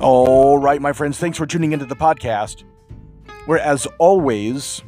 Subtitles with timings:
[0.00, 2.62] All right, my friends, thanks for tuning into the podcast,
[3.46, 4.80] where, as always,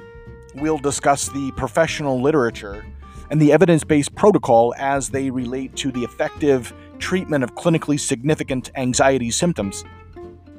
[0.54, 2.84] we'll discuss the professional literature
[3.28, 8.70] and the evidence based protocol as they relate to the effective treatment of clinically significant
[8.76, 9.84] anxiety symptoms.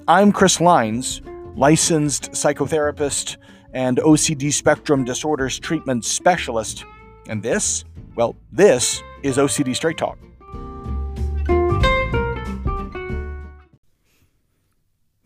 [0.06, 1.22] I'm Chris Leins,
[1.56, 3.38] licensed psychotherapist
[3.72, 6.84] and OCD spectrum disorders treatment specialist,
[7.30, 7.86] and this,
[8.18, 10.18] well, this is OCD Straight Talk.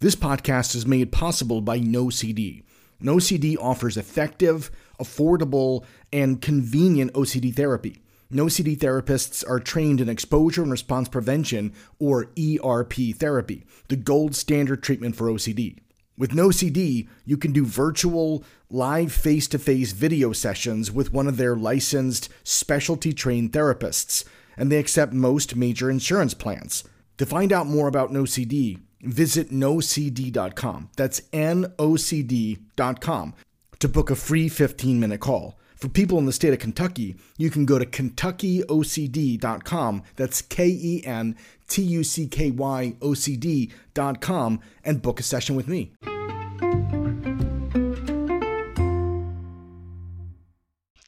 [0.05, 2.62] This podcast is made possible by NoCD.
[3.02, 4.70] NoCD offers effective,
[5.00, 8.04] affordable, and convenient OCD therapy.
[8.32, 14.84] NoCD therapists are trained in exposure and response prevention, or ERP therapy, the gold standard
[14.84, 15.80] treatment for OCD.
[16.16, 21.38] With NoCD, you can do virtual, live face to face video sessions with one of
[21.38, 24.24] their licensed, specialty trained therapists,
[24.55, 26.84] and they accept most major insurance plans.
[27.18, 30.90] To find out more about NoCD, visit nocd.com.
[30.96, 33.34] That's N-O-C-D.com
[33.80, 35.58] to book a free 15 minute call.
[35.76, 40.04] For people in the state of Kentucky, you can go to kentuckyocd.com.
[40.16, 41.36] That's K E N
[41.68, 45.94] T U C K Y O C D.com and book a session with me.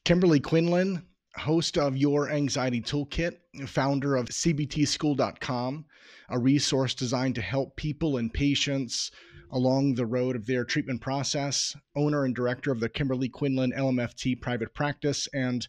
[0.03, 1.03] Kimberley Quinlan,
[1.35, 3.37] host of Your Anxiety Toolkit,
[3.67, 5.85] founder of CBTSchool.com,
[6.29, 9.11] a resource designed to help people and patients
[9.51, 14.39] along the road of their treatment process, owner and director of the Kimberley Quinlan LMFT
[14.41, 15.67] private practice, and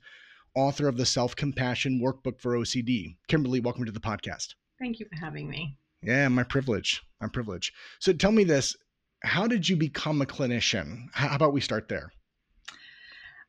[0.54, 3.16] author of the Self Compassion Workbook for OCD.
[3.28, 4.54] Kimberley, welcome to the podcast.
[4.80, 5.76] Thank you for having me.
[6.02, 7.02] Yeah, my privilege.
[7.20, 7.72] My privilege.
[8.00, 8.76] So tell me this
[9.22, 11.06] how did you become a clinician?
[11.12, 12.12] How about we start there?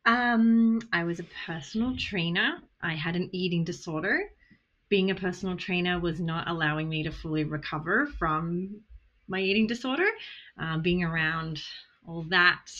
[0.06, 2.58] Um, I was a personal trainer.
[2.82, 4.32] I had an eating disorder.
[4.90, 8.82] Being a personal trainer was not allowing me to fully recover from
[9.28, 10.08] my eating disorder.
[10.60, 11.62] Uh, being around
[12.08, 12.72] all that,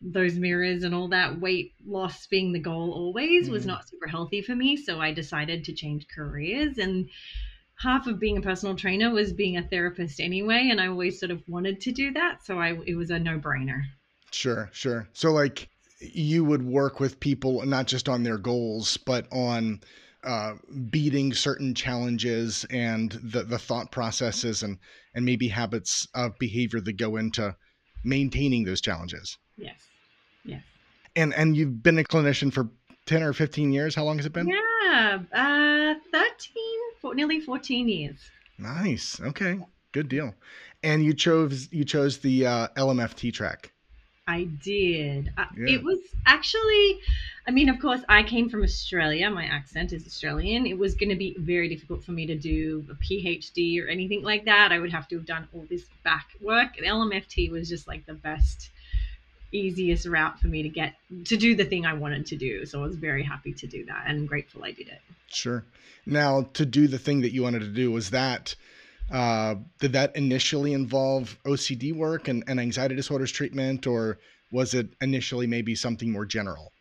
[0.00, 3.52] those mirrors and all that weight loss being the goal always mm.
[3.52, 4.76] was not super healthy for me.
[4.76, 6.78] So I decided to change careers.
[6.78, 7.10] And
[7.78, 10.68] half of being a personal trainer was being a therapist anyway.
[10.70, 12.44] And I always sort of wanted to do that.
[12.44, 13.82] So I, it was a no brainer.
[14.30, 15.08] Sure, sure.
[15.12, 15.68] So, like,
[16.00, 19.80] you would work with people not just on their goals, but on
[20.24, 20.54] uh,
[20.90, 24.78] beating certain challenges and the, the thought processes and,
[25.14, 27.54] and maybe habits of behavior that go into
[28.04, 29.38] maintaining those challenges.
[29.56, 29.88] Yes.
[30.44, 30.62] Yes.
[31.16, 32.68] And and you've been a clinician for
[33.06, 33.94] 10 or 15 years.
[33.94, 34.48] How long has it been?
[34.48, 36.54] Yeah, uh, 13,
[37.00, 38.30] for nearly 14 years.
[38.58, 39.20] Nice.
[39.20, 39.58] Okay.
[39.92, 40.34] Good deal.
[40.82, 43.72] And you chose you chose the uh, LMFT track.
[44.30, 45.32] I did.
[45.36, 45.74] Uh, yeah.
[45.74, 47.00] It was actually,
[47.48, 49.28] I mean, of course, I came from Australia.
[49.28, 50.66] My accent is Australian.
[50.66, 54.22] It was going to be very difficult for me to do a PhD or anything
[54.22, 54.70] like that.
[54.70, 56.76] I would have to have done all this back work.
[56.76, 58.70] The LMFT was just like the best,
[59.50, 62.66] easiest route for me to get to do the thing I wanted to do.
[62.66, 65.00] So I was very happy to do that and grateful I did it.
[65.26, 65.64] Sure.
[66.06, 68.54] Now, to do the thing that you wanted to do, was that
[69.10, 74.18] uh, did that initially involve OCD work and, and anxiety disorders treatment, or
[74.52, 76.72] was it initially maybe something more general?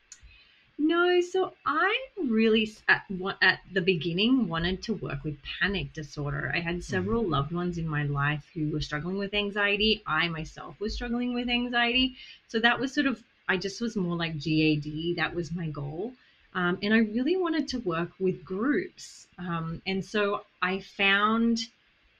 [0.78, 3.04] No, so I really at
[3.42, 6.52] at the beginning wanted to work with panic disorder.
[6.56, 7.32] I had several mm-hmm.
[7.32, 10.02] loved ones in my life who were struggling with anxiety.
[10.08, 12.16] I myself was struggling with anxiety,
[12.48, 15.18] so that was sort of I just was more like GAD.
[15.18, 16.14] That was my goal.
[16.54, 19.28] Um, and I really wanted to work with groups.
[19.38, 21.60] Um, and so I found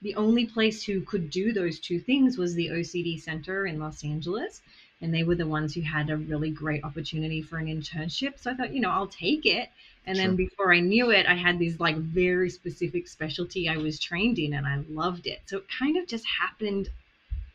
[0.02, 4.04] the only place who could do those two things was the OCD Center in Los
[4.04, 4.62] Angeles.
[5.02, 8.38] And they were the ones who had a really great opportunity for an internship.
[8.38, 9.70] So I thought, you know, I'll take it.
[10.06, 10.26] And sure.
[10.26, 14.38] then before I knew it, I had this like very specific specialty I was trained
[14.38, 15.40] in and I loved it.
[15.46, 16.90] So it kind of just happened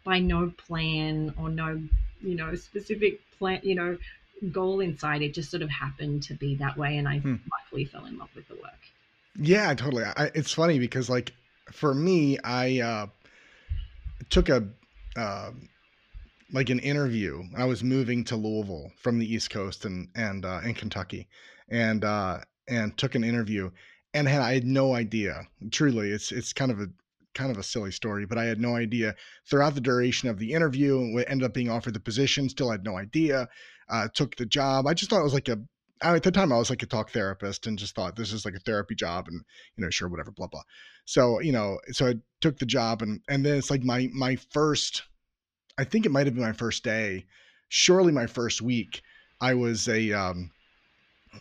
[0.04, 1.82] by no plan or no,
[2.22, 3.98] you know, specific plan, you know,
[4.52, 5.22] goal inside.
[5.22, 6.98] It just sort of happened to be that way.
[6.98, 7.36] And I hmm.
[7.52, 8.74] luckily fell in love with the work.
[9.38, 10.04] Yeah, totally.
[10.04, 11.34] I, it's funny because like
[11.72, 13.08] for me, I uh,
[14.30, 14.68] took a
[15.16, 15.52] uh,
[16.52, 17.44] like an interview.
[17.58, 21.28] I was moving to Louisville from the East Coast and and uh, in Kentucky,
[21.70, 23.72] and uh, and took an interview,
[24.14, 25.48] and had I had no idea.
[25.72, 26.88] Truly, it's it's kind of a
[27.34, 29.16] kind of a silly story, but I had no idea
[29.50, 31.18] throughout the duration of the interview.
[31.28, 32.50] Ended up being offered the position.
[32.50, 33.50] Still had no idea.
[33.90, 34.88] Uh, took the job.
[34.88, 35.60] I just thought it was like a
[36.02, 38.56] at the time I was like a talk therapist and just thought this is like
[38.56, 39.42] a therapy job and
[39.78, 40.64] you know sure whatever blah blah.
[41.06, 44.36] So you know so I took the job and and then it's like my my
[44.36, 45.04] first
[45.78, 47.26] I think it might have been my first day,
[47.70, 49.02] surely my first week.
[49.42, 50.52] I was a um,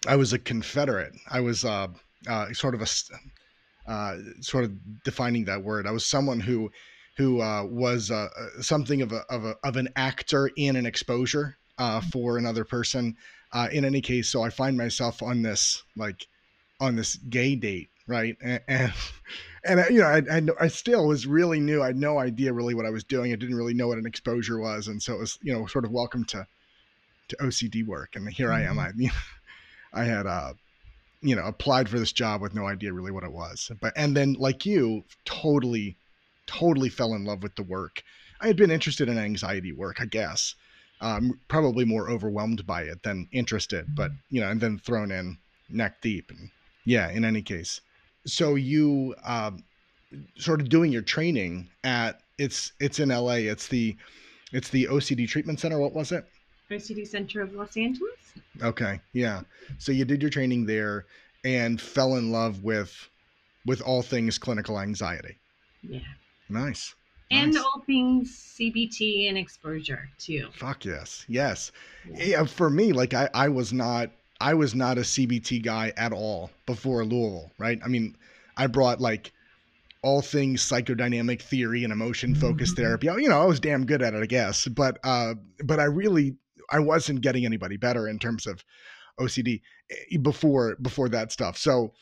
[0.06, 1.12] I was a Confederate.
[1.30, 1.88] I was uh,
[2.28, 4.72] uh, sort of a uh, sort of
[5.04, 5.86] defining that word.
[5.86, 6.70] I was someone who
[7.16, 10.86] who uh, was uh, uh, something of a, of a of an actor in an
[10.86, 13.16] exposure uh, for another person.
[13.54, 16.26] Uh, in any case, so I find myself on this like
[16.80, 18.36] on this gay date, right?
[18.42, 18.92] And and,
[19.64, 21.80] and I, you know, I, I I still was really new.
[21.82, 23.32] I had no idea really what I was doing.
[23.32, 25.84] I didn't really know what an exposure was, and so it was you know sort
[25.84, 26.46] of welcome to
[27.28, 28.16] to OCD work.
[28.16, 28.78] And here I am.
[28.78, 28.90] I
[29.94, 30.54] I had uh
[31.22, 34.16] you know applied for this job with no idea really what it was, but and
[34.16, 35.96] then like you, totally
[36.46, 38.02] totally fell in love with the work.
[38.40, 40.54] I had been interested in anxiety work, I guess.
[41.04, 45.36] Um, probably more overwhelmed by it than interested, but you know, and then thrown in
[45.68, 46.30] neck deep.
[46.30, 46.48] And
[46.86, 47.82] yeah, in any case,
[48.26, 49.62] so you um,
[50.38, 53.34] sort of doing your training at it's it's in LA.
[53.52, 53.96] It's the
[54.52, 55.78] it's the OCD treatment center.
[55.78, 56.24] What was it?
[56.70, 58.10] OCD Center of Los Angeles.
[58.62, 59.42] Okay, yeah.
[59.78, 61.04] So you did your training there
[61.44, 63.10] and fell in love with
[63.66, 65.36] with all things clinical anxiety.
[65.82, 66.00] Yeah.
[66.48, 66.94] Nice.
[67.34, 67.62] And Nice.
[67.62, 70.48] all things CBT and exposure too.
[70.54, 71.72] Fuck yes, yes.
[72.08, 72.44] Yeah.
[72.44, 74.10] For me, like I, I was not,
[74.40, 77.78] I was not a CBT guy at all before Louisville, right?
[77.84, 78.16] I mean,
[78.56, 79.32] I brought like
[80.02, 82.82] all things psychodynamic theory and emotion focused Mhm.
[82.82, 83.06] therapy.
[83.06, 84.68] You know, I was damn good at it, I guess.
[84.68, 85.34] But, uh,
[85.64, 86.36] but I really,
[86.70, 88.62] I wasn't getting anybody better in terms of
[89.18, 91.56] OCD eh, before before that stuff.
[91.56, 91.92] So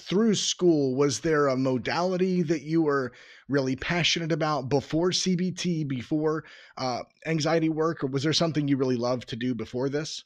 [0.00, 3.12] through school, was there a modality that you were
[3.50, 6.44] really passionate about before CBT, before
[6.78, 10.24] uh, anxiety work, or was there something you really loved to do before this?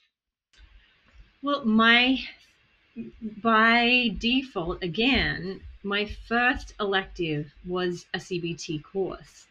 [1.43, 2.19] Well, my
[3.43, 9.47] by default, again, my first elective was a CBT course.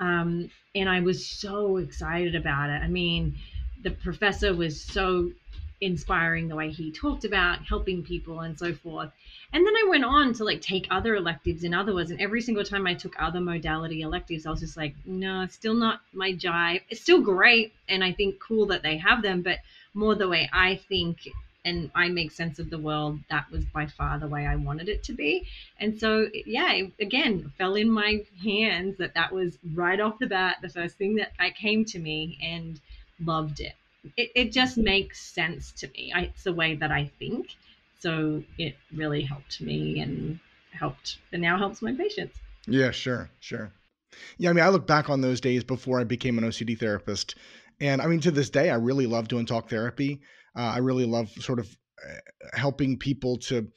[0.00, 2.82] Um, and I was so excited about it.
[2.82, 3.36] I mean,
[3.82, 5.32] the professor was so
[5.80, 9.10] inspiring the way he talked about helping people and so forth.
[9.52, 12.10] And then I went on to like take other electives in other ones.
[12.10, 15.54] And every single time I took other modality electives, I was just like, no, it's
[15.54, 16.82] still not my jive.
[16.88, 17.72] It's still great.
[17.88, 19.58] And I think cool that they have them, but
[19.94, 21.28] more the way I think
[21.64, 23.20] and I make sense of the world.
[23.30, 25.46] That was by far the way I wanted it to be.
[25.80, 30.58] And so, yeah, again, fell in my hands that that was right off the bat
[30.60, 32.80] the first thing that I came to me and
[33.24, 33.74] loved it.
[34.16, 36.12] It, it just makes sense to me.
[36.14, 37.48] I, it's the way that I think.
[37.98, 40.38] So it really helped me and
[40.72, 42.38] helped, and now helps my patients.
[42.66, 43.72] Yeah, sure, sure.
[44.38, 47.34] Yeah, I mean, I look back on those days before I became an OCD therapist,
[47.80, 50.20] and I mean, to this day, I really love doing talk therapy.
[50.56, 51.76] Uh, I really love sort of
[52.06, 52.14] uh,
[52.54, 53.68] helping people to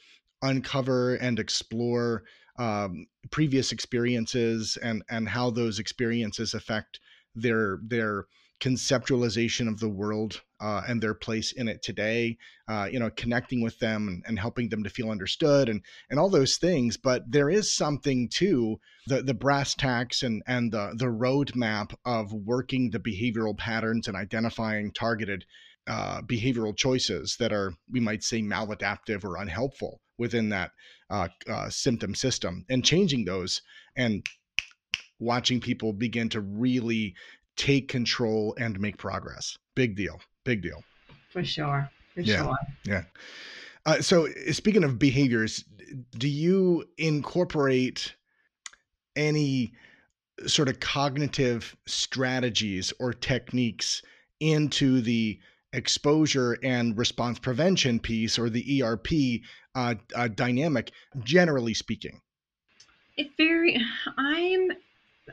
[0.41, 2.23] uncover and explore
[2.59, 6.99] um, previous experiences and and how those experiences affect
[7.35, 8.25] their their
[8.59, 12.37] conceptualization of the world uh, and their place in it today.
[12.67, 16.19] Uh, you know, connecting with them and, and helping them to feel understood and and
[16.19, 16.97] all those things.
[16.97, 22.33] But there is something to the the brass tacks and and the the roadmap of
[22.33, 25.45] working the behavioral patterns and identifying targeted
[25.87, 30.71] uh, behavioral choices that are we might say maladaptive or unhelpful within that
[31.09, 33.61] uh, uh, symptom system and changing those
[33.95, 34.27] and
[35.19, 37.15] watching people begin to really
[37.57, 40.83] take control and make progress big deal big deal
[41.29, 41.89] For sure.
[42.13, 42.37] For Yeah.
[42.43, 42.57] sure.
[42.85, 43.03] Yeah.
[43.85, 45.63] Uh, so speaking of behaviors
[46.17, 48.15] do you incorporate
[49.15, 49.73] any
[50.45, 54.01] sort of cognitive strategies or techniques
[54.39, 55.39] into the
[55.73, 59.41] exposure and response prevention piece or the ERP
[59.75, 60.91] uh, uh, dynamic,
[61.23, 62.21] generally speaking.
[63.15, 63.79] It very.
[64.17, 64.71] I'm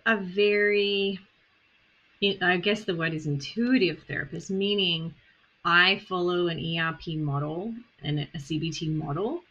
[0.06, 1.18] a very.
[2.42, 5.14] I guess the word is intuitive therapist, meaning
[5.64, 9.42] I follow an ERP model and a CBT model,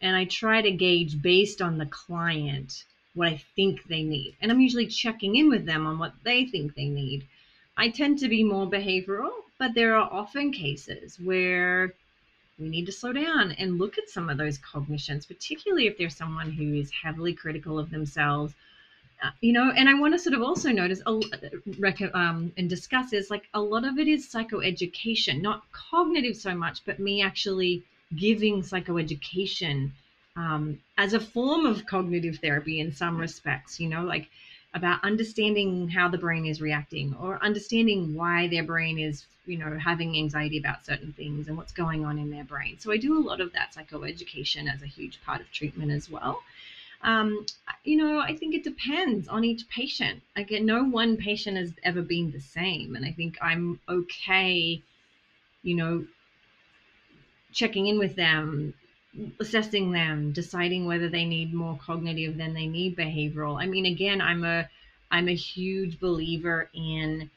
[0.00, 2.84] and I try to gauge based on the client
[3.14, 4.36] what I think they need.
[4.40, 7.26] And I'm usually checking in with them on what they think they need.
[7.76, 11.94] I tend to be more behavioral, but there are often cases where
[12.58, 16.16] we need to slow down and look at some of those cognitions, particularly if there's
[16.16, 18.54] someone who is heavily critical of themselves.
[19.40, 23.48] You know, and I want to sort of also notice um, and discuss is like
[23.54, 27.82] a lot of it is psychoeducation, not cognitive so much, but me actually
[28.16, 29.90] giving psychoeducation
[30.36, 33.78] um, as a form of cognitive therapy in some respects.
[33.80, 34.28] You know, like
[34.74, 39.76] about understanding how the brain is reacting or understanding why their brain is you know
[39.78, 43.16] having anxiety about certain things and what's going on in their brain so i do
[43.16, 46.40] a lot of that psychoeducation as a huge part of treatment as well
[47.02, 47.46] um,
[47.84, 52.02] you know i think it depends on each patient again no one patient has ever
[52.02, 54.82] been the same and i think i'm okay
[55.62, 56.06] you know
[57.52, 58.74] checking in with them
[59.40, 63.60] assessing them, deciding whether they need more cognitive than they need behavioral.
[63.60, 64.68] I mean, again, I'm a
[65.10, 67.30] I'm a huge believer in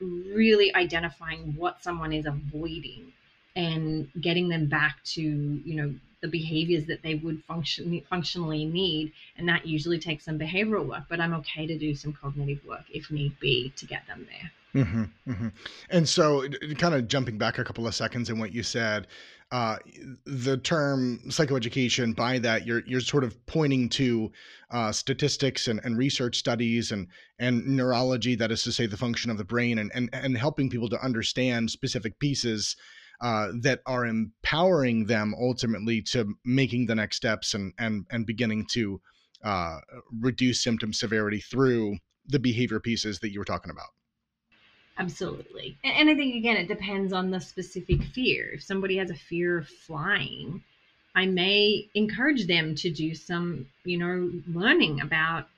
[0.00, 3.12] really identifying what someone is avoiding
[3.56, 9.12] and getting them back to, you know, the behaviors that they would function functionally need
[9.36, 12.84] and that usually takes some behavioral work but i'm okay to do some cognitive work
[12.90, 15.48] if need be to get them there mm-hmm, mm-hmm.
[15.90, 16.48] and so
[16.78, 19.06] kind of jumping back a couple of seconds in what you said
[19.52, 19.76] uh,
[20.24, 24.32] the term psychoeducation by that you're you're sort of pointing to
[24.72, 27.06] uh, statistics and, and research studies and
[27.38, 30.68] and neurology that is to say the function of the brain and and, and helping
[30.68, 32.74] people to understand specific pieces
[33.20, 38.66] uh, that are empowering them ultimately to making the next steps and and and beginning
[38.72, 39.00] to
[39.44, 39.78] uh,
[40.20, 41.96] reduce symptom severity through
[42.28, 43.88] the behavior pieces that you were talking about.
[44.98, 45.76] Absolutely.
[45.84, 48.50] And, and I think, again, it depends on the specific fear.
[48.54, 50.62] If somebody has a fear of flying,
[51.14, 55.48] I may encourage them to do some, you know, learning about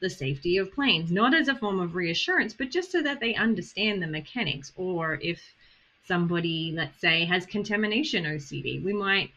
[0.00, 3.34] the safety of planes, not as a form of reassurance, but just so that they
[3.34, 4.72] understand the mechanics.
[4.76, 5.40] Or if
[6.06, 9.30] somebody, let's say, has contamination OCD, we might,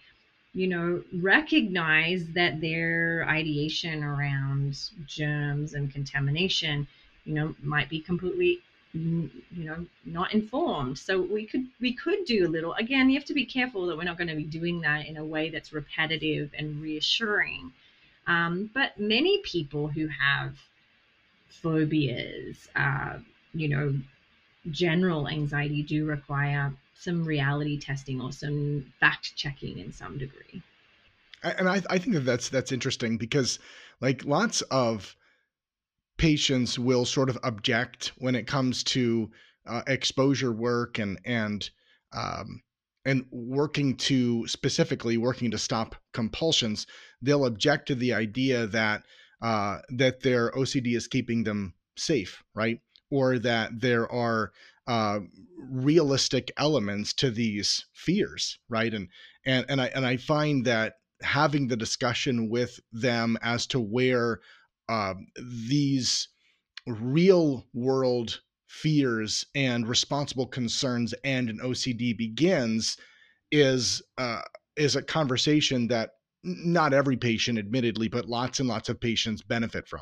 [0.54, 6.88] you know, recognize that their ideation around germs and contamination,
[7.26, 8.60] you know, might be completely
[8.94, 10.98] you know not informed.
[10.98, 13.98] So we could we could do a little again you have to be careful that
[13.98, 17.72] we're not going to be doing that in a way that's repetitive and reassuring.
[18.28, 20.56] Um, but many people who have
[21.50, 23.20] phobias uh,
[23.54, 23.94] you know
[24.72, 30.62] general anxiety do require some reality testing or some fact checking in some degree
[31.44, 33.60] and I, I think that that's that's interesting because
[34.02, 35.16] like lots of
[36.18, 39.32] patients will sort of object when it comes to
[39.68, 41.70] uh, exposure work and and
[42.14, 42.62] um,
[43.06, 46.86] and working to specifically working to stop compulsions.
[47.22, 49.04] They'll object to the idea that
[49.42, 52.82] uh, that their OCD is keeping them safe, right?
[53.12, 54.52] Or that there are
[54.88, 55.20] uh,
[55.58, 58.94] realistic elements to these fears, right?
[58.94, 59.08] And
[59.46, 64.40] and and I and I find that having the discussion with them as to where
[64.88, 65.28] um,
[65.68, 66.30] these
[66.88, 72.98] real world fears and responsible concerns and an OCD begins
[73.52, 74.42] is uh,
[74.76, 76.12] is a conversation that
[76.44, 80.02] not every patient, admittedly, but lots and lots of patients benefit from.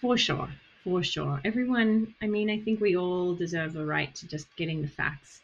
[0.00, 0.48] For sure,
[0.86, 1.40] for sure.
[1.44, 5.40] Everyone, I mean, I think we all deserve the right to just getting the facts.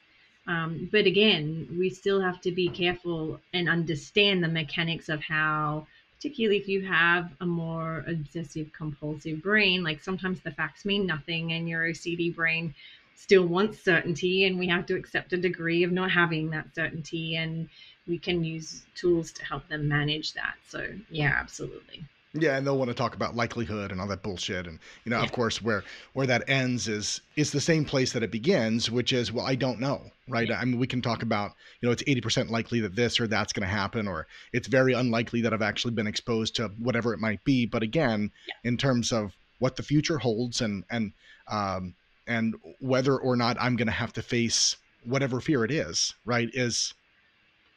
[0.46, 5.88] Um, but again, we still have to be careful and understand the mechanics of how
[6.16, 11.52] particularly if you have a more obsessive compulsive brain like sometimes the facts mean nothing
[11.52, 12.72] and your ocd brain
[13.16, 17.34] still wants certainty and we have to accept a degree of not having that certainty
[17.34, 17.68] and
[18.06, 22.78] we can use tools to help them manage that so yeah absolutely yeah, and they'll
[22.78, 25.24] want to talk about likelihood and all that bullshit, and you know, yeah.
[25.24, 25.84] of course, where
[26.14, 29.54] where that ends is is the same place that it begins, which is, well, I
[29.54, 30.48] don't know, right?
[30.48, 30.58] Yeah.
[30.58, 33.26] I mean, we can talk about, you know, it's eighty percent likely that this or
[33.26, 37.12] that's going to happen, or it's very unlikely that I've actually been exposed to whatever
[37.12, 37.66] it might be.
[37.66, 38.54] But again, yeah.
[38.64, 41.12] in terms of what the future holds, and and
[41.48, 41.94] um,
[42.26, 46.48] and whether or not I'm going to have to face whatever fear it is, right?
[46.54, 46.94] Is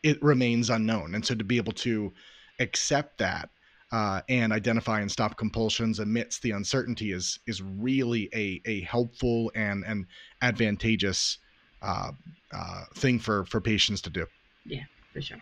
[0.02, 2.14] it remains unknown, and so to be able to
[2.62, 3.50] accept that
[3.96, 9.50] uh, and identify and stop compulsions amidst the uncertainty is is really a a helpful
[9.56, 10.06] and and
[10.42, 11.38] advantageous
[11.82, 12.12] uh,
[12.54, 14.26] uh, thing for for patients to do.
[14.66, 14.84] Yeah,
[15.14, 15.38] for sure.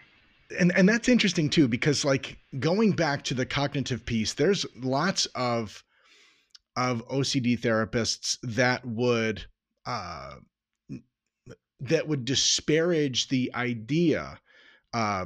[0.60, 5.26] And and that's interesting too because like going back to the cognitive piece, there's lots
[5.34, 5.84] of
[6.76, 9.44] of OCD therapists that would
[9.88, 10.36] uh,
[11.80, 14.40] that would disparage the idea.
[14.94, 15.26] Uh,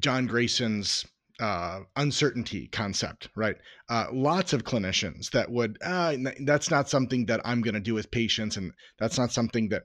[0.00, 1.04] John Grayson's
[1.40, 3.56] uh, uncertainty concept, right?
[3.88, 7.94] Uh, lots of clinicians that would, uh, that's not something that I'm going to do
[7.94, 9.82] with patients, and that's not something that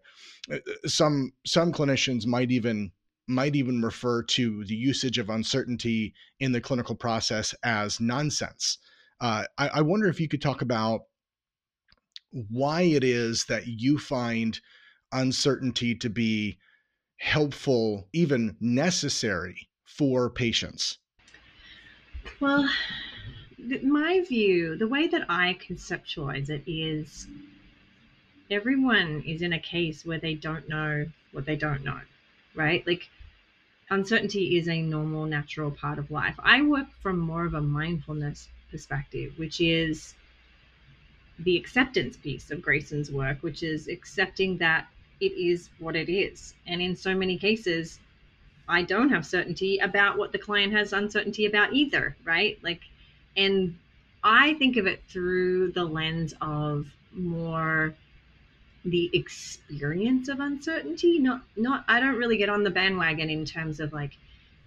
[0.52, 2.92] uh, some some clinicians might even
[3.28, 8.78] might even refer to the usage of uncertainty in the clinical process as nonsense.
[9.22, 11.02] Uh, I, I wonder if you could talk about
[12.32, 14.60] why it is that you find
[15.12, 16.58] uncertainty to be
[17.18, 21.00] helpful, even necessary for patients.
[22.40, 22.70] Well,
[23.84, 27.28] my view, the way that I conceptualize it is
[28.50, 32.00] everyone is in a case where they don't know what they don't know,
[32.56, 32.86] right?
[32.88, 33.10] Like
[33.90, 36.36] uncertainty is a normal, natural part of life.
[36.40, 40.16] I work from more of a mindfulness perspective, which is
[41.40, 44.88] the acceptance piece of Grayson's work, which is accepting that
[45.20, 46.54] it is what it is.
[46.68, 48.00] And in so many cases,
[48.70, 52.60] I don't have certainty about what the client has uncertainty about either, right?
[52.64, 52.82] Like,
[53.36, 53.78] and
[54.24, 57.96] I think of it through the lens of more
[58.86, 61.20] the experience of uncertainty.
[61.20, 64.12] Not, not, I don't really get on the bandwagon in terms of like,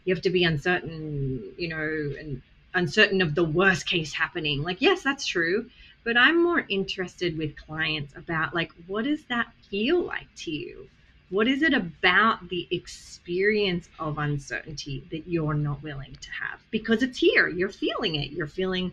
[0.05, 2.43] you have to be uncertain, you know, and
[2.75, 4.63] uncertain of the worst case happening.
[4.63, 5.71] Like, yes, that's true.
[6.05, 10.89] But I'm more interested with clients about like, what does that feel like to you?
[11.33, 16.61] What is it about the experience of uncertainty that you're not willing to have?
[16.71, 18.33] Because it's here, you're feeling it.
[18.33, 18.93] You're feeling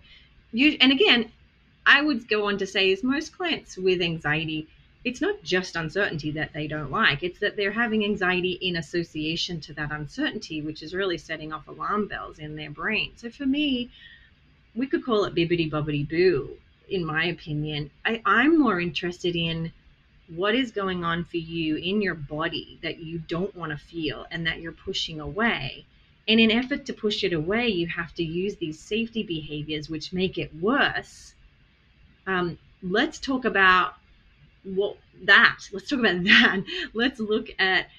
[0.53, 1.33] you and again,
[1.85, 4.69] I would go on to say is most clients with anxiety,
[5.03, 7.23] it's not just uncertainty that they don't like.
[7.23, 11.67] It's that they're having anxiety in association to that uncertainty, which is really setting off
[11.67, 13.11] alarm bells in their brain.
[13.17, 13.89] So for me,
[14.75, 16.51] we could call it bibbity bobbity boo,
[16.87, 17.91] in my opinion.
[18.05, 19.73] I, I'm more interested in
[20.35, 24.25] what is going on for you in your body that you don't want to feel
[24.31, 25.85] and that you're pushing away.
[26.27, 30.13] And in effort to push it away, you have to use these safety behaviors which
[30.13, 31.33] make it worse.
[32.27, 33.95] Um, let's talk about
[34.63, 35.57] what that.
[35.71, 36.63] Let's talk about that.
[36.93, 37.89] Let's look at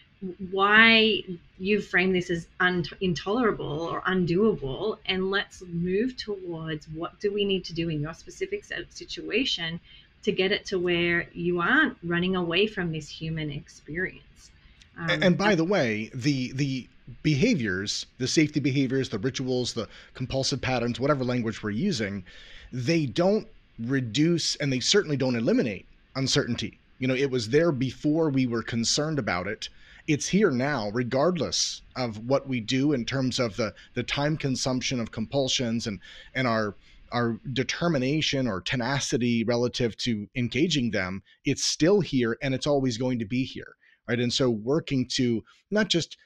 [0.50, 1.24] why
[1.58, 7.44] you frame this as un- intolerable or undoable and let's move towards what do we
[7.44, 9.80] need to do in your specific situation
[10.22, 14.50] to get it to where you aren't running away from this human experience.
[14.98, 16.88] Um, and by the way, the the
[17.22, 22.24] behaviors, the safety behaviors, the rituals, the compulsive patterns, whatever language we're using,
[22.72, 23.46] they don't
[23.78, 26.78] reduce and they certainly don't eliminate uncertainty.
[26.98, 29.68] You know, it was there before we were concerned about it.
[30.06, 35.00] It's here now, regardless of what we do in terms of the the time consumption
[35.00, 36.00] of compulsions and
[36.34, 36.74] and our
[37.12, 43.18] our determination or tenacity relative to engaging them, it's still here and it's always going
[43.18, 43.74] to be here.
[44.08, 44.18] Right.
[44.18, 46.16] And so working to not just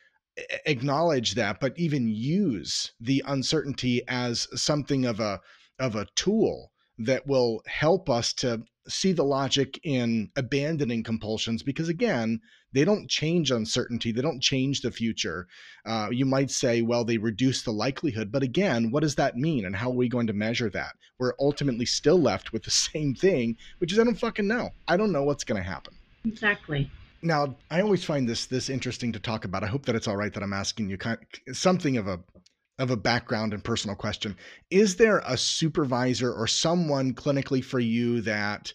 [0.67, 5.41] acknowledge that, but even use the uncertainty as something of a
[5.79, 11.89] of a tool that will help us to see the logic in abandoning compulsions because
[11.89, 12.41] again
[12.75, 15.47] they don't change uncertainty they don't change the future.
[15.87, 19.65] Uh, you might say well they reduce the likelihood but again what does that mean
[19.65, 20.93] and how are we going to measure that?
[21.19, 24.71] We're ultimately still left with the same thing which is i don't fucking know.
[24.89, 25.95] I don't know what's going to happen.
[26.25, 26.91] Exactly.
[27.23, 29.65] Now i always find this this interesting to talk about.
[29.65, 32.21] I hope that it's all right that i'm asking you kind of, something of a
[32.79, 34.37] of a background and personal question.
[34.71, 38.73] Is there a supervisor or someone clinically for you that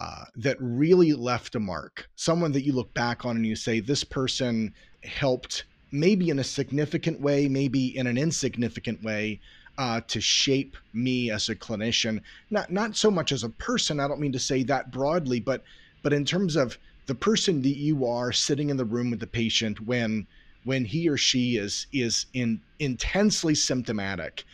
[0.00, 2.08] uh, that really left a mark?
[2.16, 4.72] Someone that you look back on and you say, this person
[5.04, 9.40] helped maybe in a significant way, maybe in an insignificant way,
[9.78, 12.20] uh, to shape me as a clinician.
[12.50, 14.00] Not not so much as a person.
[14.00, 15.62] I don't mean to say that broadly, but
[16.02, 19.26] but in terms of the person that you are sitting in the room with the
[19.26, 20.26] patient when
[20.64, 24.44] when he or she is is in intensely symptomatic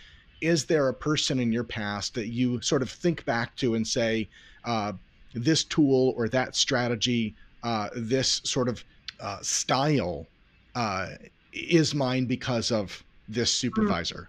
[0.41, 3.87] is there a person in your past that you sort of think back to and
[3.87, 4.29] say
[4.65, 4.93] uh,
[5.37, 8.85] this tool or that strategy uh, this sort of
[9.21, 10.27] uh, style
[10.75, 11.09] uh,
[11.53, 13.67] is mine because of this hmm.
[13.67, 14.29] supervisor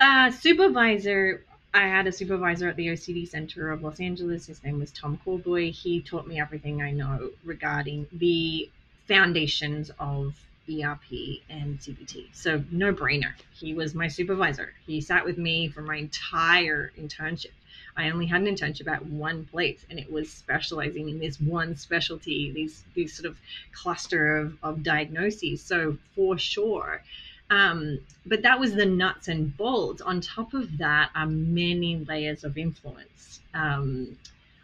[0.00, 4.46] uh, supervisor I had a supervisor at the OCD Center of Los Angeles.
[4.46, 5.70] His name was Tom Corboy.
[5.70, 8.70] He taught me everything I know regarding the
[9.06, 10.34] foundations of
[10.68, 12.28] ERP and CBT.
[12.32, 13.32] So no brainer.
[13.52, 14.74] He was my supervisor.
[14.86, 17.52] He sat with me for my entire internship.
[17.98, 21.76] I only had an internship at one place and it was specializing in this one
[21.76, 23.36] specialty, these these sort of
[23.72, 25.60] cluster of, of diagnoses.
[25.60, 27.02] So for sure.
[27.50, 30.00] Um, but that was the nuts and bolts.
[30.02, 33.40] On top of that are many layers of influence.
[33.52, 34.16] Um,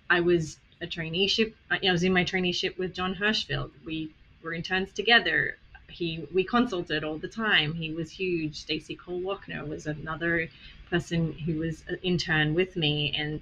[0.08, 1.54] I was a traineeship.
[1.70, 3.70] I was in my traineeship with Jon Hershfield.
[3.84, 4.10] We
[4.42, 5.56] were interns together.
[5.88, 7.74] He we consulted all the time.
[7.74, 8.56] He was huge.
[8.60, 10.48] Stacey Kuhl Wochner was another
[10.90, 13.40] person who was an intern with me, and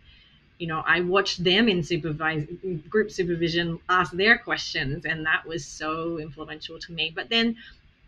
[0.59, 2.47] you know I watched them in supervise
[2.89, 7.13] group supervision ask their questions, and that was so influential to me.
[7.15, 7.57] But then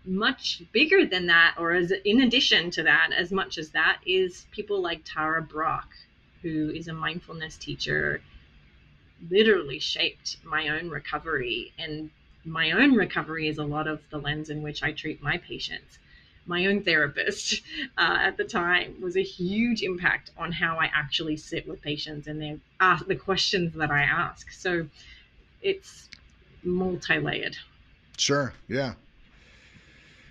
[0.06, 4.46] much bigger than that, or as in addition to that, as much as that, is
[4.50, 5.88] people like Tara Brach,
[6.42, 8.20] who is a mindfulness teacher,
[9.30, 12.10] literally shaped my own recovery and
[12.44, 15.98] my own recovery is a lot of the lens in which I treat my patients.
[16.46, 17.62] My own therapist
[17.98, 22.26] uh, at the time was a huge impact on how I actually sit with patients
[22.26, 24.50] and they ask the questions that I ask.
[24.52, 24.86] So
[25.62, 26.08] it's
[26.62, 27.56] multi-layered.
[28.16, 28.52] Sure.
[28.68, 28.94] Yeah.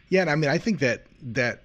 [0.10, 0.22] Yeah.
[0.22, 1.64] And I mean, I think that that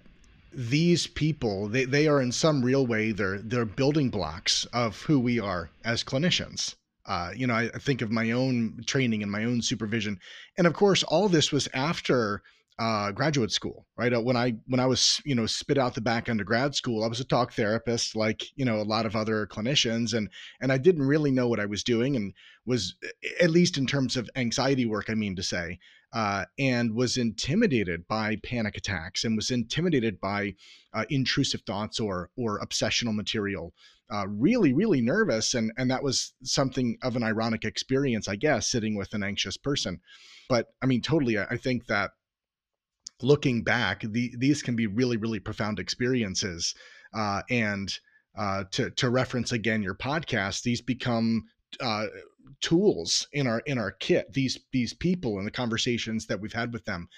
[0.53, 5.21] these people they, they are in some real way they're they're building blocks of who
[5.21, 6.75] we are as clinicians
[7.09, 10.21] uh, you know, I, I think of my own training and my own supervision.
[10.59, 12.43] And of course, all this was after
[12.79, 14.13] uh, graduate school, right?
[14.13, 16.75] Uh, when I when I was you know spit out the back end of grad
[16.75, 20.31] school, I was a talk therapist, like you know a lot of other clinicians, and
[20.61, 22.33] and I didn't really know what I was doing, and
[22.67, 22.95] was
[23.41, 25.81] at least in terms of anxiety work, I mean to say,
[26.13, 30.55] uh, and was intimidated by panic attacks, and was intimidated by
[30.95, 33.75] uh, intrusive thoughts or or obsessional material.
[34.11, 38.69] Uh, really, really nervous, and and that was something of an ironic experience, I guess,
[38.69, 40.01] sitting with an anxious person.
[40.49, 42.13] But I mean, totally, I think that
[43.23, 46.75] looking back, the, these can be really, really profound experiences.
[47.15, 47.99] Uh, and
[48.37, 51.45] uh, to to reference again your podcast, these become
[51.81, 52.07] uh,
[52.61, 54.33] tools in our in our kit.
[54.33, 57.09] These these people and the conversations that we've had with them.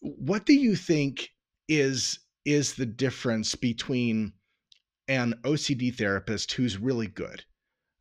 [0.00, 1.30] What do you think
[1.68, 4.32] is is the difference between
[5.08, 7.44] an OCD therapist who's really good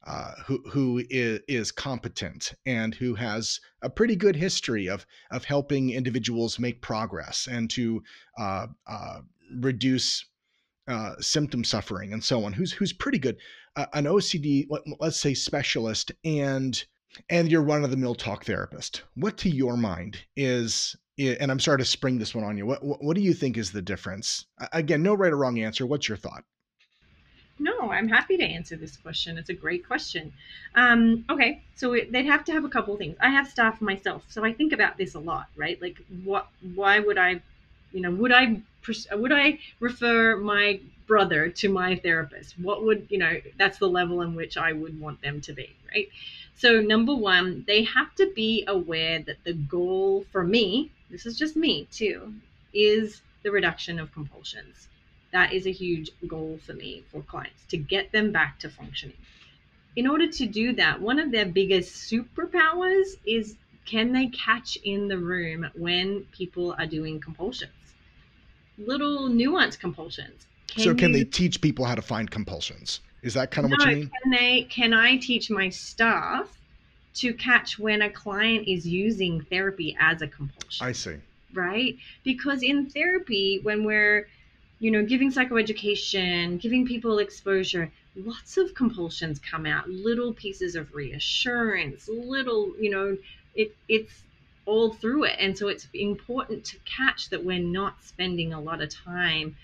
[0.05, 5.43] uh, who who is, is competent and who has a pretty good history of of
[5.43, 8.01] helping individuals make progress and to
[8.39, 9.19] uh, uh,
[9.59, 10.25] reduce
[10.87, 12.53] uh, symptom suffering and so on.
[12.53, 13.37] Who's who's pretty good.
[13.75, 16.83] an OCD, let, let's say specialist, and
[17.29, 19.03] and you're one of the mill talk therapist.
[19.15, 22.65] What to your mind is and I'm sorry to spring this one on you.
[22.65, 24.45] What, what do you think is the difference?
[24.71, 25.85] Again, no right or wrong answer.
[25.85, 26.43] What's your thought?
[27.61, 29.37] No, I'm happy to answer this question.
[29.37, 30.33] It's a great question.
[30.73, 33.15] Um, okay, so it, they'd have to have a couple things.
[33.21, 35.79] I have staff myself, so I think about this a lot, right?
[35.79, 36.47] Like, what?
[36.73, 37.39] Why would I,
[37.93, 38.61] you know, would I
[39.13, 42.57] would I refer my brother to my therapist?
[42.57, 43.39] What would you know?
[43.59, 46.09] That's the level in which I would want them to be, right?
[46.55, 51.37] So number one, they have to be aware that the goal for me, this is
[51.37, 52.33] just me too,
[52.73, 54.87] is the reduction of compulsions
[55.31, 59.17] that is a huge goal for me for clients to get them back to functioning.
[59.95, 65.07] In order to do that, one of their biggest superpowers is can they catch in
[65.07, 67.71] the room when people are doing compulsions?
[68.77, 70.47] Little nuanced compulsions.
[70.67, 73.01] Can so can you, they teach people how to find compulsions?
[73.21, 74.11] Is that kind of no, what you mean?
[74.21, 76.57] Can they can I teach my staff
[77.15, 80.85] to catch when a client is using therapy as a compulsion?
[80.85, 81.15] I see.
[81.53, 81.97] Right?
[82.23, 84.27] Because in therapy, when we're
[84.81, 90.93] you know, giving psychoeducation, giving people exposure, lots of compulsions come out, little pieces of
[90.95, 93.15] reassurance, little, you know,
[93.53, 94.23] it it's
[94.65, 95.35] all through it.
[95.39, 99.55] And so it's important to catch that we're not spending a lot of time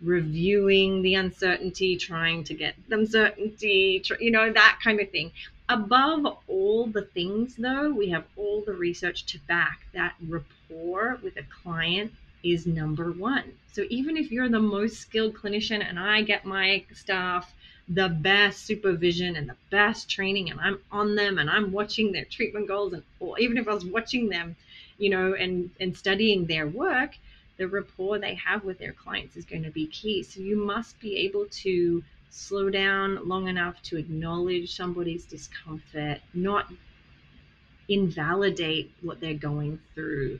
[0.00, 5.32] reviewing the uncertainty, trying to get them certainty, you know, that kind of thing.
[5.68, 11.36] Above all the things, though, we have all the research to back that rapport with
[11.36, 13.44] a client is number one.
[13.72, 17.52] So even if you're the most skilled clinician and I get my staff
[17.88, 22.24] the best supervision and the best training and I'm on them and I'm watching their
[22.24, 24.56] treatment goals and or even if I was watching them,
[24.98, 27.16] you know, and and studying their work,
[27.56, 30.22] the rapport they have with their clients is going to be key.
[30.22, 36.72] So you must be able to slow down long enough to acknowledge somebody's discomfort, not
[37.88, 40.38] invalidate what they're going through.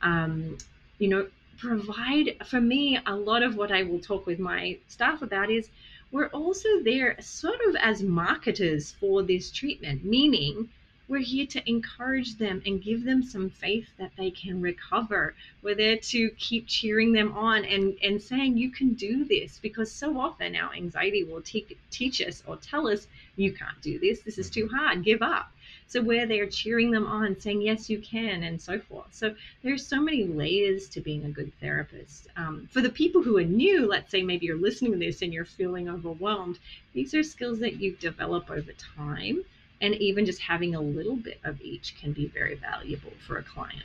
[0.00, 0.58] Um,
[0.98, 1.26] you know,
[1.58, 5.68] provide for me a lot of what I will talk with my staff about is
[6.10, 10.68] we're also there sort of as marketers for this treatment, meaning
[11.06, 15.34] we're here to encourage them and give them some faith that they can recover.
[15.62, 19.58] We're there to keep cheering them on and, and saying, you can do this.
[19.60, 23.98] Because so often our anxiety will te- teach us or tell us, you can't do
[23.98, 24.20] this.
[24.20, 24.76] This is too mm-hmm.
[24.76, 25.04] hard.
[25.04, 25.50] Give up.
[25.86, 29.06] So where they're cheering them on, saying, yes, you can, and so forth.
[29.12, 32.26] So there's so many layers to being a good therapist.
[32.36, 35.32] Um, for the people who are new, let's say maybe you're listening to this and
[35.32, 36.58] you're feeling overwhelmed,
[36.94, 39.44] these are skills that you develop over time.
[39.80, 43.42] And even just having a little bit of each can be very valuable for a
[43.42, 43.82] client.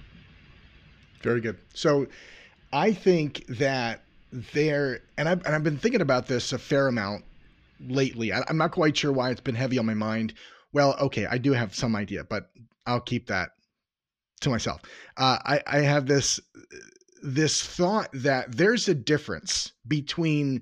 [1.22, 1.58] Very good.
[1.74, 2.08] So
[2.72, 7.26] I think that there, and I've, and I've been thinking about this a fair amount
[7.82, 8.32] lately.
[8.32, 10.34] I, I'm not quite sure why it's been heavy on my mind
[10.74, 12.50] well, okay, I do have some idea, but
[12.86, 13.52] I'll keep that
[14.42, 14.82] to myself.
[15.18, 16.40] Uh, I, I have this
[17.22, 20.62] this thought that there's a difference between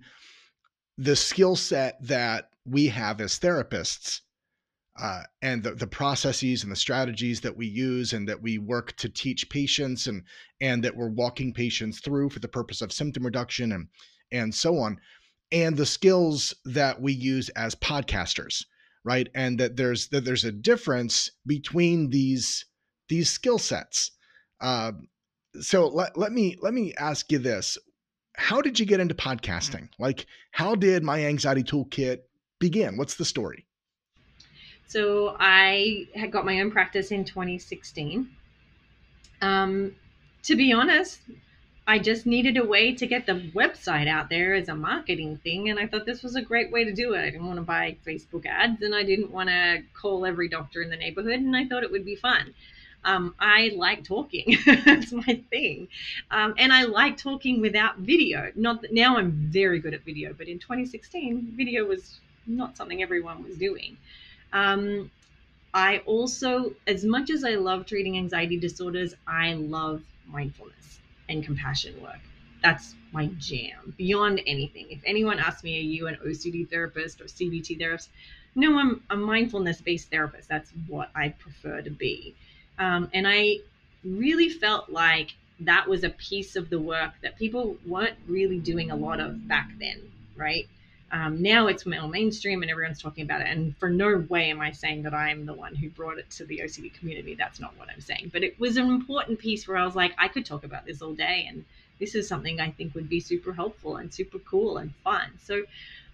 [0.97, 4.21] the skill set that we have as therapists
[4.99, 8.95] uh, and the, the processes and the strategies that we use and that we work
[8.97, 10.23] to teach patients and
[10.59, 13.87] and that we're walking patients through for the purpose of symptom reduction and
[14.31, 14.99] and so on
[15.51, 18.65] and the skills that we use as podcasters
[19.07, 19.29] right?
[19.33, 22.65] And that there's that there's a difference between these
[23.07, 24.11] these skill sets.
[24.59, 24.91] Uh,
[25.61, 27.77] so let, let me let me ask you this.
[28.35, 29.87] How did you get into podcasting?
[29.97, 32.19] Like how did my anxiety toolkit
[32.59, 32.97] begin?
[32.97, 33.65] What's the story?
[34.87, 38.29] So i had got my own practice in 2016
[39.41, 39.95] um,
[40.43, 41.19] to be honest,
[41.89, 45.69] I just needed a way to get the website out there as a marketing thing.
[45.69, 47.21] And I thought this was a great way to do it.
[47.21, 50.82] I didn't want to buy Facebook ads and I didn't want to call every doctor
[50.82, 51.39] in the neighborhood.
[51.39, 52.54] And I thought it would be fun.
[53.06, 54.58] Um, I like talking.
[54.65, 55.88] That's my thing.
[56.30, 58.52] Um, and I like talking without video.
[58.56, 63.02] Not that now I'm very good at video, but in 2016, video was not something
[63.02, 63.95] everyone was doing.
[64.52, 65.10] Um,
[65.73, 70.88] I also, as much as I love treating anxiety disorders, I love mindfulness
[71.29, 72.19] and compassion work.
[72.63, 74.87] That's my jam beyond anything.
[74.89, 78.09] If anyone asks me, are you an OCD therapist or CBT therapist?
[78.55, 80.49] No, I'm a mindfulness based therapist.
[80.49, 82.35] That's what I prefer to be.
[82.79, 83.57] Um, and I
[84.03, 88.91] really felt like that was a piece of the work that people weren't really doing
[88.91, 90.01] a lot of back then,
[90.35, 90.67] right?
[91.11, 93.47] Um, now it's more mainstream and everyone's talking about it.
[93.47, 96.45] And for no way am I saying that I'm the one who brought it to
[96.45, 97.33] the OCD community.
[97.33, 98.31] That's not what I'm saying.
[98.33, 101.01] But it was an important piece where I was like, I could talk about this
[101.01, 101.45] all day.
[101.47, 101.63] And
[101.99, 105.31] this is something I think would be super helpful and super cool and fun.
[105.41, 105.63] So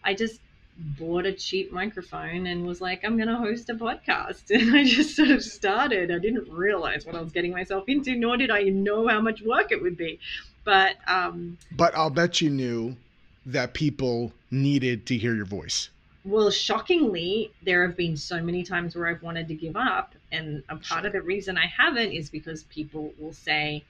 [0.03, 0.39] I just
[0.77, 4.43] bought a cheap microphone and was like, I'm going to host a podcast.
[4.51, 6.11] And I just sort of started.
[6.11, 9.41] I didn't realize what I was getting myself into, nor did I know how much
[9.41, 10.19] work it would be.
[10.63, 12.95] But, um, but I'll bet you knew
[13.45, 15.89] that people needed to hear your voice.
[16.25, 20.13] Well, shockingly, there have been so many times where I've wanted to give up.
[20.31, 23.83] And a part of the reason I haven't is because people will say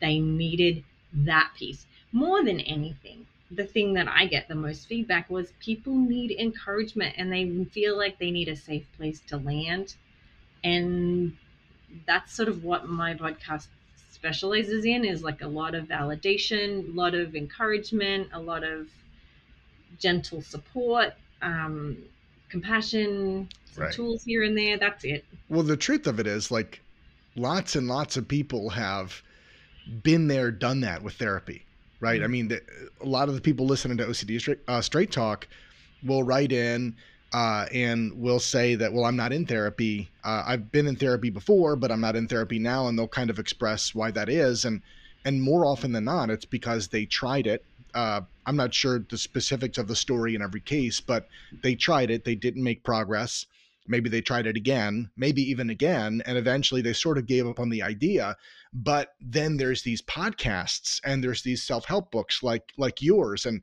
[0.00, 5.28] they needed that piece more than anything the thing that I get the most feedback
[5.28, 9.94] was people need encouragement and they feel like they need a safe place to land.
[10.64, 11.36] And
[12.06, 13.66] that's sort of what my podcast
[14.22, 18.86] specializes in is like a lot of validation, a lot of encouragement, a lot of
[19.98, 21.98] gentle support, um,
[22.48, 23.92] compassion, some right.
[23.92, 24.78] tools here and there.
[24.78, 25.24] That's it.
[25.48, 26.80] Well, the truth of it is like
[27.34, 29.22] lots and lots of people have
[30.04, 31.64] been there, done that with therapy
[32.02, 32.16] right?
[32.16, 32.24] Mm-hmm.
[32.24, 32.60] I mean, the,
[33.00, 35.46] a lot of the people listening to OCD straight, uh, straight talk
[36.02, 36.96] will write in
[37.32, 40.10] uh, and will say that, well, I'm not in therapy.
[40.22, 43.30] Uh, I've been in therapy before, but I'm not in therapy now, and they'll kind
[43.30, 44.64] of express why that is.
[44.64, 44.82] And
[45.24, 47.64] and more often than not, it's because they tried it.
[47.94, 51.28] Uh, I'm not sure the specifics of the story in every case, but
[51.62, 52.24] they tried it.
[52.24, 53.46] They didn't make progress.
[53.86, 57.60] Maybe they tried it again, maybe even again, and eventually they sort of gave up
[57.60, 58.36] on the idea.
[58.72, 63.62] But then there's these podcasts and there's these self-help books like like yours and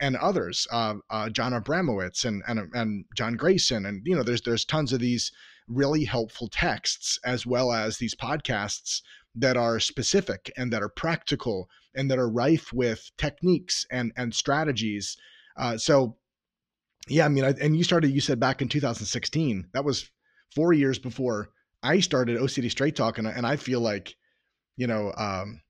[0.00, 4.42] and others, uh, uh, John Abramowitz and, and and John Grayson, and you know, there's
[4.42, 5.30] there's tons of these
[5.68, 9.00] really helpful texts as well as these podcasts
[9.34, 14.34] that are specific and that are practical and that are rife with techniques and and
[14.34, 15.16] strategies.
[15.56, 16.16] Uh, so
[17.08, 19.68] yeah, I mean, I, and you started, you said back in 2016.
[19.72, 20.10] That was
[20.54, 21.50] four years before
[21.82, 24.14] I started OCD Straight Talk, and, and I feel like,
[24.76, 25.60] you know, um,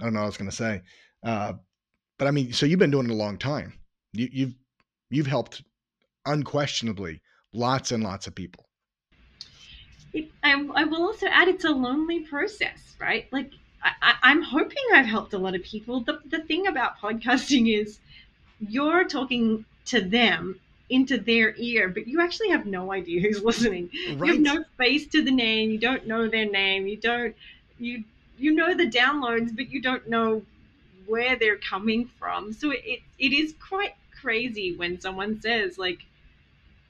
[0.00, 0.82] I don't know what I was to say,
[1.24, 1.52] uh,
[2.22, 3.72] but I mean, so you've been doing it a long time.
[4.12, 4.54] You, you've
[5.10, 5.64] you've helped
[6.24, 7.20] unquestionably
[7.52, 8.64] lots and lots of people.
[10.12, 13.26] It, I, I will also add it's a lonely process, right?
[13.32, 13.50] Like
[13.82, 16.02] I, I'm hoping I've helped a lot of people.
[16.02, 17.98] The the thing about podcasting is
[18.60, 23.90] you're talking to them into their ear, but you actually have no idea who's listening.
[24.10, 24.28] Right.
[24.28, 25.72] You have no face to the name.
[25.72, 26.86] You don't know their name.
[26.86, 27.34] You don't
[27.80, 28.04] you
[28.38, 30.42] you know the downloads, but you don't know
[31.06, 32.52] where they're coming from.
[32.52, 36.00] So it it is quite crazy when someone says like,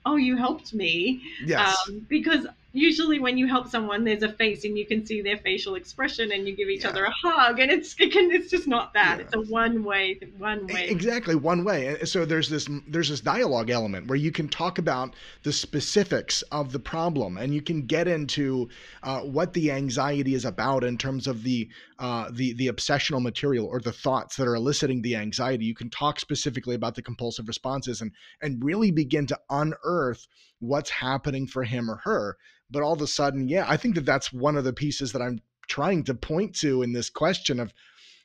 [0.05, 1.77] "Oh, you helped me," yes.
[1.89, 5.37] Um, because usually when you help someone there's a face and you can see their
[5.39, 6.91] facial expression and you give each yeah.
[6.91, 9.25] other a hug and it's it can, it's just not that yeah.
[9.25, 13.21] it's a one way one way exactly one way and so there's this there's this
[13.21, 17.83] dialogue element where you can talk about the specifics of the problem and you can
[17.83, 18.69] get into
[19.03, 23.67] uh, what the anxiety is about in terms of the uh, the the obsessional material
[23.67, 27.47] or the thoughts that are eliciting the anxiety you can talk specifically about the compulsive
[27.49, 30.27] responses and and really begin to unearth
[30.63, 32.37] what's happening for him or her
[32.73, 35.23] but all of a sudden, yeah, I think that that's one of the pieces that
[35.23, 37.73] I'm trying to point to in this question of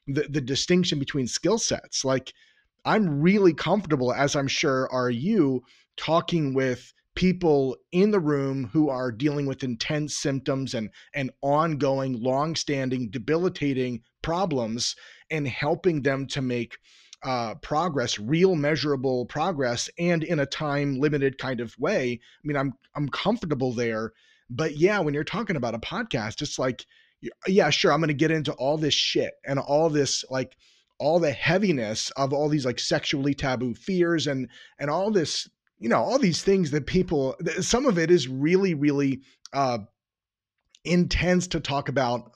[0.08, 2.06] the, the distinction between skill sets.
[2.06, 2.34] Like,
[2.86, 5.64] I'm really comfortable, as I'm sure are you,
[5.98, 12.22] talking with people in the room who are dealing with intense symptoms and and ongoing
[12.22, 14.96] long-standing debilitating problems
[15.32, 16.78] and helping them to make
[17.24, 22.56] uh, progress real measurable progress and in a time limited kind of way i mean
[22.56, 24.14] i'm i'm comfortable there
[24.50, 26.86] but yeah, when you're talking about a podcast, it's like,
[27.48, 30.56] yeah, sure, I'm going to get into all this shit and all this like
[31.00, 34.50] all the heaviness of all these like sexually taboo fears and
[34.80, 35.50] and all this,
[35.80, 37.36] you know, all these things that people.
[37.60, 39.80] Some of it is really, really uh,
[40.86, 42.32] intense to talk about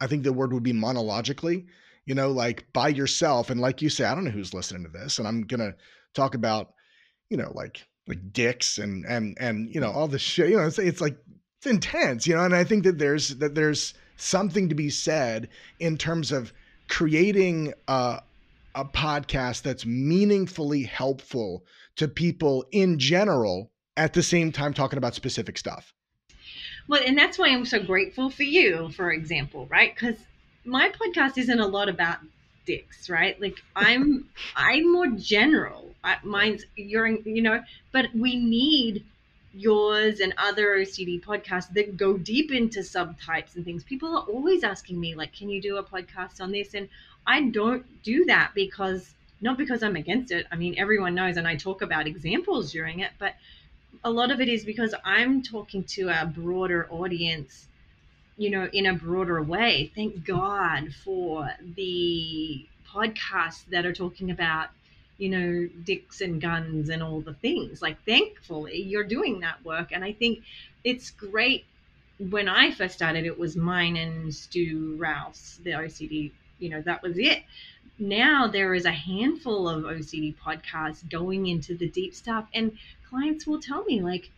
[0.00, 1.66] I think the word would be monologically,
[2.08, 3.50] you know, like by yourself.
[3.50, 5.74] And like you say, I don't know who's listening to this, and I'm gonna
[6.14, 6.72] talk about,
[7.28, 10.48] you know, like like dicks and and and you know all the shit.
[10.48, 11.18] You know, it's, it's like
[11.58, 12.44] it's intense, you know.
[12.44, 16.54] And I think that there's that there's something to be said in terms of
[16.88, 18.22] creating a,
[18.74, 21.66] a podcast that's meaningfully helpful
[21.96, 25.92] to people in general at the same time talking about specific stuff.
[26.88, 29.94] Well, and that's why I'm so grateful for you, for example, right?
[29.94, 30.16] Because
[30.68, 32.18] my podcast isn't a lot about
[32.66, 33.40] dicks, right?
[33.40, 35.94] Like I'm, I'm more general.
[36.04, 39.04] I, mine's you're, you know, but we need
[39.52, 43.82] yours and other OCD podcasts that go deep into subtypes and things.
[43.82, 46.74] People are always asking me, like, can you do a podcast on this?
[46.74, 46.88] And
[47.26, 50.46] I don't do that because not because I'm against it.
[50.50, 53.34] I mean, everyone knows, and I talk about examples during it, but
[54.04, 57.66] a lot of it is because I'm talking to a broader audience,
[58.38, 59.92] you know, in a broader way.
[59.94, 64.68] Thank God for the podcasts that are talking about,
[65.18, 67.82] you know, dicks and guns and all the things.
[67.82, 69.92] Like, thankfully, you're doing that work.
[69.92, 70.40] And I think
[70.84, 71.66] it's great.
[72.18, 77.02] When I first started, it was mine and Stu Rouse, the OCD, you know, that
[77.02, 77.42] was it
[77.98, 83.46] now there is a handful of OCD podcasts going into the deep stuff, and clients
[83.46, 84.30] will tell me, like,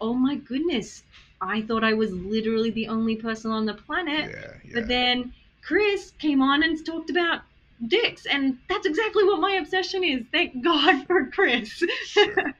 [0.00, 1.02] oh my goodness,
[1.44, 4.30] I thought I was literally the only person on the planet.
[4.30, 4.70] Yeah, yeah.
[4.74, 7.42] But then Chris came on and talked about
[7.88, 10.24] dicks, and that's exactly what my obsession is.
[10.32, 11.82] Thank God for Chris.
[12.06, 12.54] Sure.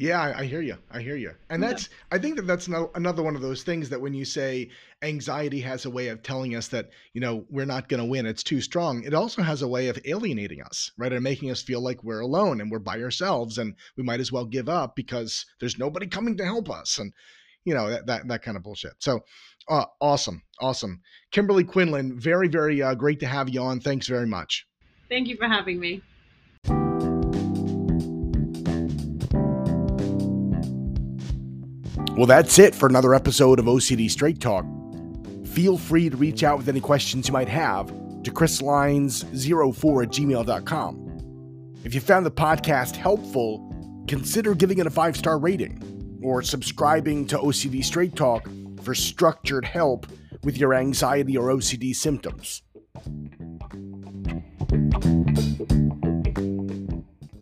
[0.00, 0.76] Yeah, I, I, hear you.
[0.92, 1.32] I hear you.
[1.50, 2.16] And that's, yeah.
[2.16, 4.70] I think that that's no, another one of those things that when you say
[5.02, 8.24] anxiety has a way of telling us that, you know, we're not going to win,
[8.24, 11.12] it's too strong, it also has a way of alienating us, right?
[11.12, 14.30] And making us feel like we're alone and we're by ourselves and we might as
[14.30, 16.98] well give up because there's nobody coming to help us.
[16.98, 17.12] And,
[17.64, 18.92] you know, that, that, that kind of bullshit.
[18.98, 19.20] So,
[19.68, 20.42] uh, awesome.
[20.60, 21.00] Awesome.
[21.30, 23.80] Kimberley Quinlan, very, very uh, great to have you on.
[23.80, 24.66] Thanks very much.
[25.08, 26.02] Thank you for having me.
[32.16, 34.64] Well, that's it for another episode of OCD Straight Talk.
[35.46, 37.86] Feel free to reach out with any questions you might have
[38.24, 41.74] to chrisleins04 at gmail.com.
[41.84, 47.26] If you found the podcast helpful, consider giving it a five star rating or subscribing
[47.26, 48.48] to OCD Straight Talk
[48.82, 50.06] for structured help
[50.44, 52.62] with your anxiety or OCD symptoms.